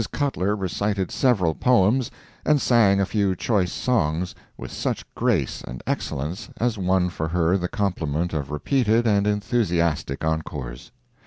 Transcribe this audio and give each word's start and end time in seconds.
Cutler 0.11 0.55
recited 0.55 1.11
several 1.11 1.53
poems, 1.53 2.09
and 2.43 2.59
sang 2.59 2.99
a 2.99 3.05
few 3.05 3.35
choice 3.35 3.71
songs 3.71 4.33
with 4.57 4.71
such 4.71 5.05
grace 5.13 5.61
and 5.61 5.83
excellence 5.85 6.49
as 6.57 6.75
won 6.75 7.07
for 7.09 7.27
her 7.27 7.55
the 7.55 7.67
compliment 7.67 8.33
of 8.33 8.49
repeated 8.49 9.05
and 9.05 9.27
enthusiastic 9.27 10.25
encores. 10.25 10.89